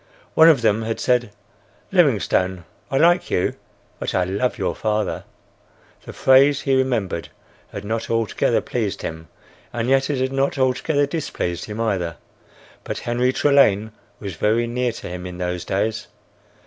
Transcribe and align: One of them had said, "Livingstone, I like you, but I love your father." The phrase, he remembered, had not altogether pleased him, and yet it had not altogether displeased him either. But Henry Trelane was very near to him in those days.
One 0.33 0.49
of 0.49 0.63
them 0.63 0.81
had 0.81 0.99
said, 0.99 1.29
"Livingstone, 1.91 2.65
I 2.89 2.97
like 2.97 3.29
you, 3.29 3.53
but 3.99 4.15
I 4.15 4.23
love 4.23 4.57
your 4.57 4.73
father." 4.73 5.25
The 6.05 6.11
phrase, 6.11 6.61
he 6.61 6.73
remembered, 6.75 7.29
had 7.71 7.85
not 7.85 8.09
altogether 8.09 8.61
pleased 8.61 9.03
him, 9.03 9.27
and 9.71 9.87
yet 9.89 10.09
it 10.09 10.17
had 10.17 10.33
not 10.33 10.57
altogether 10.57 11.05
displeased 11.05 11.65
him 11.65 11.79
either. 11.79 12.15
But 12.83 12.97
Henry 12.97 13.31
Trelane 13.31 13.91
was 14.19 14.33
very 14.33 14.65
near 14.65 14.91
to 14.91 15.07
him 15.07 15.27
in 15.27 15.37
those 15.37 15.65
days. 15.65 16.07